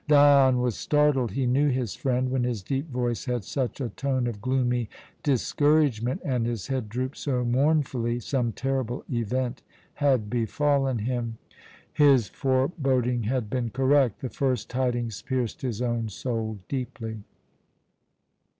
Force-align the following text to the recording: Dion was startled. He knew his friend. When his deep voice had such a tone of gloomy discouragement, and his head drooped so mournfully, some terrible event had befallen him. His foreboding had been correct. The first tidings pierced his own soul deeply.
Dion 0.07 0.61
was 0.61 0.75
startled. 0.75 1.29
He 1.33 1.45
knew 1.45 1.69
his 1.69 1.93
friend. 1.93 2.31
When 2.31 2.43
his 2.43 2.63
deep 2.63 2.89
voice 2.89 3.25
had 3.25 3.43
such 3.43 3.79
a 3.79 3.89
tone 3.89 4.25
of 4.25 4.41
gloomy 4.41 4.89
discouragement, 5.21 6.21
and 6.25 6.43
his 6.47 6.65
head 6.65 6.89
drooped 6.89 7.17
so 7.17 7.45
mournfully, 7.45 8.19
some 8.19 8.51
terrible 8.51 9.03
event 9.11 9.61
had 9.93 10.27
befallen 10.27 10.97
him. 10.97 11.37
His 11.93 12.29
foreboding 12.29 13.25
had 13.25 13.47
been 13.47 13.69
correct. 13.69 14.21
The 14.21 14.29
first 14.29 14.71
tidings 14.71 15.21
pierced 15.21 15.61
his 15.61 15.83
own 15.83 16.09
soul 16.09 16.57
deeply. 16.67 17.19